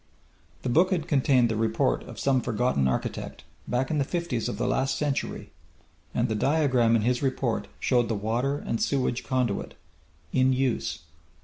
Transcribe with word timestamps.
The 0.63 0.69
book 0.69 0.89
had 0.89 1.07
contained 1.07 1.47
the 1.47 1.55
report 1.55 2.01
of 2.05 2.19
some 2.19 2.41
forgotten 2.41 2.87
architect, 2.87 3.43
back 3.67 3.91
in 3.91 3.99
the 3.99 4.03
fifties 4.03 4.49
of 4.49 4.57
the 4.57 4.65
last 4.65 4.97
century, 4.97 5.51
and 6.11 6.27
the 6.27 6.33
diagram 6.33 6.95
in 6.95 7.03
his 7.03 7.21
report 7.21 7.67
showed 7.79 8.09
the 8.09 8.15
water 8.15 8.57
and 8.57 8.81
sewage 8.81 9.23
conduit 9.23 9.75
in 10.33 10.53
use! 10.53 11.03